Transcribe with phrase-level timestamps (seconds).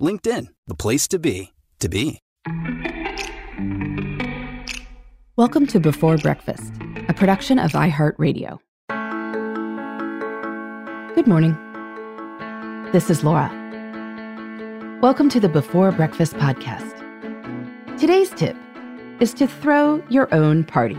[0.00, 2.20] LinkedIn, the place to be, to be.
[5.36, 6.72] Welcome to Before Breakfast,
[7.08, 8.58] a production of iHeartRadio.
[11.14, 11.54] Good morning.
[12.92, 13.50] This is Laura.
[15.02, 16.96] Welcome to the Before Breakfast podcast.
[17.98, 18.56] Today's tip
[19.20, 20.98] is to throw your own party.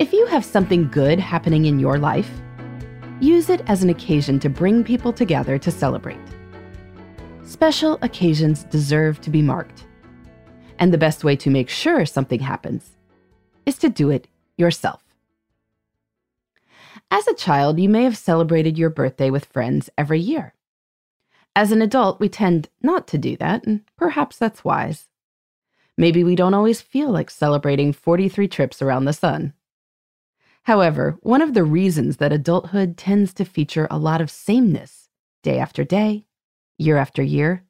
[0.00, 2.30] If you have something good happening in your life,
[3.20, 6.18] use it as an occasion to bring people together to celebrate.
[7.50, 9.84] Special occasions deserve to be marked.
[10.78, 12.96] And the best way to make sure something happens
[13.66, 15.02] is to do it yourself.
[17.10, 20.54] As a child, you may have celebrated your birthday with friends every year.
[21.56, 25.08] As an adult, we tend not to do that, and perhaps that's wise.
[25.98, 29.54] Maybe we don't always feel like celebrating 43 trips around the sun.
[30.62, 35.08] However, one of the reasons that adulthood tends to feature a lot of sameness,
[35.42, 36.26] day after day,
[36.80, 37.64] year after year,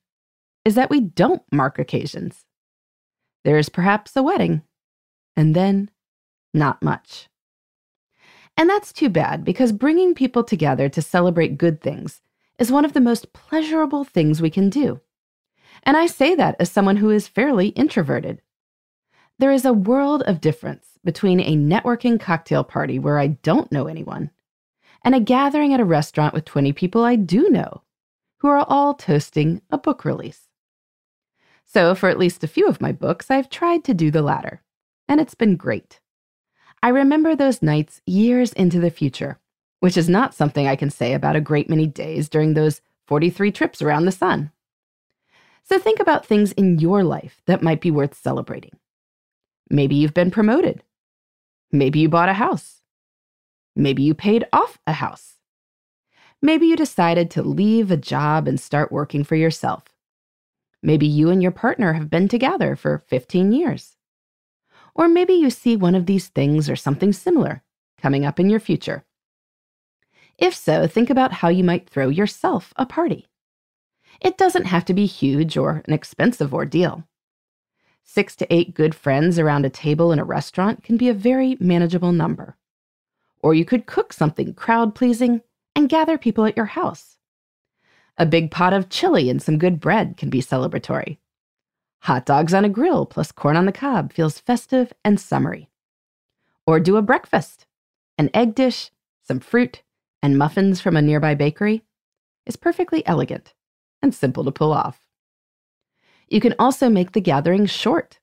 [0.65, 2.45] is that we don't mark occasions.
[3.45, 4.63] There is perhaps a wedding,
[5.37, 5.91] and then
[6.53, 7.29] not much.
[8.57, 12.21] And that's too bad because bringing people together to celebrate good things
[12.59, 15.01] is one of the most pleasurable things we can do.
[15.83, 18.43] And I say that as someone who is fairly introverted.
[19.39, 23.87] There is a world of difference between a networking cocktail party where I don't know
[23.87, 24.31] anyone
[25.03, 27.83] and a gathering at a restaurant with 20 people I do know
[28.41, 30.49] who are all toasting a book release.
[31.65, 34.63] So, for at least a few of my books, I've tried to do the latter
[35.11, 36.01] and it's been great.
[36.83, 39.39] I remember those nights years into the future,
[39.81, 43.51] which is not something I can say about a great many days during those 43
[43.51, 44.53] trips around the sun.
[45.65, 48.79] So think about things in your life that might be worth celebrating.
[49.69, 50.85] Maybe you've been promoted.
[51.73, 52.83] Maybe you bought a house.
[53.77, 55.40] Maybe you paid off a house.
[56.43, 59.85] Maybe you decided to leave a job and start working for yourself.
[60.83, 63.97] Maybe you and your partner have been together for 15 years.
[64.95, 67.63] Or maybe you see one of these things or something similar
[68.01, 69.05] coming up in your future.
[70.39, 73.27] If so, think about how you might throw yourself a party.
[74.23, 77.05] It doesn't have to be huge or an expensive ordeal.
[78.03, 81.59] Six to eight good friends around a table in a restaurant can be a very
[81.61, 82.57] manageable number.
[83.41, 85.43] Or you could cook something crowd pleasing
[85.81, 87.17] and gather people at your house.
[88.19, 91.17] A big pot of chili and some good bread can be celebratory.
[92.01, 95.71] Hot dogs on a grill plus corn on the cob feels festive and summery.
[96.67, 97.65] Or do a breakfast.
[98.19, 98.91] An egg dish,
[99.23, 99.83] some fruit,
[100.23, 101.83] and muffins from a nearby bakery
[102.45, 103.55] is perfectly elegant
[104.03, 105.07] and simple to pull off.
[106.29, 108.19] You can also make the gathering short.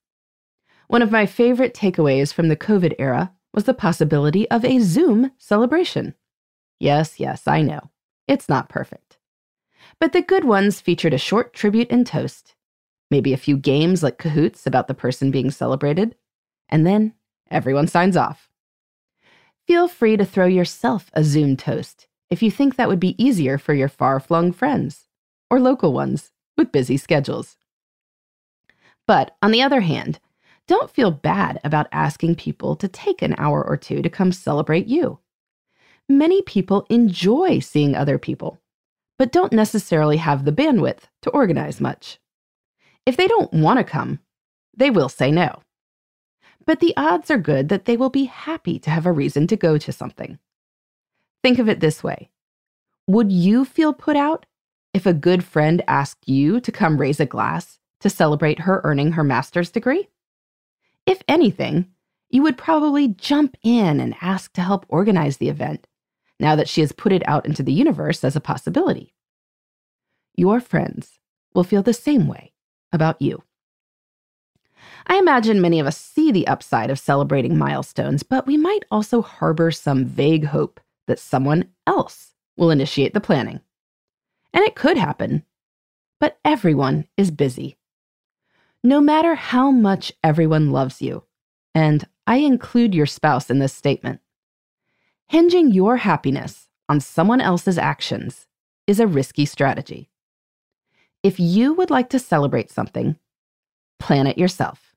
[0.90, 5.32] One of my favorite takeaways from the COVID era was the possibility of a Zoom
[5.40, 6.14] celebration.
[6.80, 7.90] Yes, yes, I know.
[8.28, 9.18] It's not perfect.
[10.00, 12.56] But the good ones featured a short tribute and toast
[13.10, 16.16] maybe a few games like Kahoots about the person being celebrated,
[16.70, 17.14] and then
[17.50, 18.50] everyone signs off.
[19.66, 23.58] Feel free to throw yourself a Zoom toast if you think that would be easier
[23.58, 25.08] for your far flung friends
[25.50, 27.58] or local ones with busy schedules.
[29.06, 30.20] But on the other hand,
[30.68, 34.88] don't feel bad about asking people to take an hour or two to come celebrate
[34.88, 35.20] you.
[36.10, 38.60] Many people enjoy seeing other people,
[39.20, 42.18] but don't necessarily have the bandwidth to organize much.
[43.06, 44.20] If they don't want to come,
[44.76, 45.62] they will say no.
[46.66, 49.58] But the odds are good that they will be happy to have a reason to
[49.58, 50.40] go to something.
[51.44, 52.30] Think of it this way
[53.08, 54.46] Would you feel put out
[54.94, 59.14] if a good friend asked you to come raise a glass to celebrate her earning
[59.14, 60.08] her master's degree?
[61.06, 61.90] If anything,
[62.30, 65.86] you would probably jump in and ask to help organize the event
[66.40, 69.14] now that she has put it out into the universe as a possibility.
[70.36, 71.20] Your friends
[71.54, 72.54] will feel the same way
[72.92, 73.44] about you.
[75.08, 79.22] I imagine many of us see the upside of celebrating milestones, but we might also
[79.22, 83.62] harbor some vague hope that someone else will initiate the planning.
[84.54, 85.44] And it could happen,
[86.20, 87.78] but everyone is busy.
[88.84, 91.24] No matter how much everyone loves you,
[91.74, 94.20] and I include your spouse in this statement,
[95.30, 98.48] hinging your happiness on someone else's actions
[98.86, 100.10] is a risky strategy.
[101.24, 103.18] If you would like to celebrate something,
[104.00, 104.96] plan it yourself.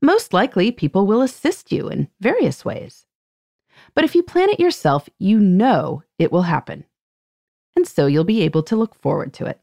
[0.00, 3.06] Most likely, people will assist you in various ways.
[3.94, 6.84] But if you plan it yourself, you know it will happen.
[7.74, 9.60] And so you'll be able to look forward to it.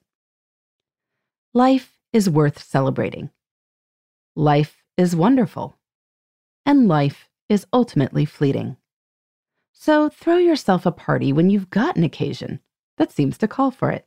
[1.54, 3.30] Life is worth celebrating.
[4.36, 5.78] Life is wonderful.
[6.66, 8.78] And life is ultimately fleeting.
[9.82, 12.60] So throw yourself a party when you've got an occasion
[12.98, 14.06] that seems to call for it.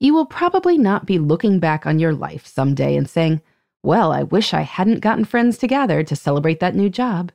[0.00, 3.42] You will probably not be looking back on your life someday and saying,
[3.82, 7.30] Well, I wish I hadn't gotten friends together to celebrate that new job.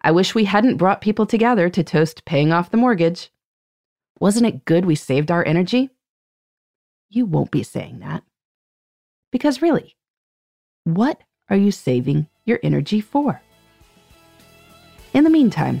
[0.00, 3.30] I wish we hadn't brought people together to toast paying off the mortgage.
[4.18, 5.90] Wasn't it good we saved our energy?
[7.10, 8.24] You won't be saying that.
[9.30, 9.94] Because really,
[10.82, 13.40] what are you saving your energy for?
[15.12, 15.80] In the meantime,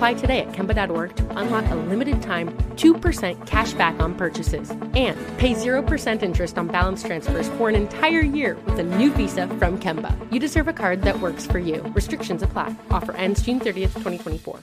[0.00, 5.14] Apply today at Kemba.org to unlock a limited time 2% cash back on purchases and
[5.36, 9.78] pay 0% interest on balance transfers for an entire year with a new visa from
[9.78, 10.16] Kemba.
[10.32, 11.82] You deserve a card that works for you.
[11.94, 12.74] Restrictions apply.
[12.90, 14.60] Offer ends June 30th, 2024.